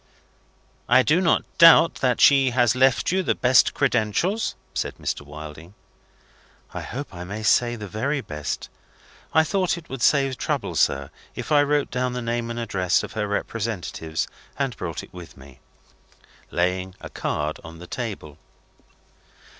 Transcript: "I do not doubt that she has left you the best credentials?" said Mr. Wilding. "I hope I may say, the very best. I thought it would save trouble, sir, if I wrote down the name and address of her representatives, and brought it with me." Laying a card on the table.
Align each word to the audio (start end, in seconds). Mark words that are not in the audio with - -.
"I 0.89 1.03
do 1.03 1.21
not 1.21 1.43
doubt 1.59 1.93
that 2.01 2.19
she 2.19 2.49
has 2.49 2.75
left 2.75 3.11
you 3.11 3.21
the 3.21 3.35
best 3.35 3.75
credentials?" 3.75 4.55
said 4.73 4.95
Mr. 4.97 5.21
Wilding. 5.21 5.75
"I 6.73 6.81
hope 6.81 7.13
I 7.13 7.23
may 7.23 7.43
say, 7.43 7.75
the 7.75 7.87
very 7.87 8.19
best. 8.19 8.67
I 9.31 9.43
thought 9.43 9.77
it 9.77 9.89
would 9.89 10.01
save 10.01 10.39
trouble, 10.39 10.73
sir, 10.73 11.11
if 11.35 11.51
I 11.51 11.61
wrote 11.61 11.91
down 11.91 12.13
the 12.13 12.21
name 12.23 12.49
and 12.49 12.57
address 12.57 13.03
of 13.03 13.13
her 13.13 13.27
representatives, 13.27 14.27
and 14.57 14.75
brought 14.75 15.03
it 15.03 15.13
with 15.13 15.37
me." 15.37 15.59
Laying 16.49 16.95
a 16.99 17.09
card 17.11 17.59
on 17.63 17.77
the 17.77 17.85
table. 17.85 18.39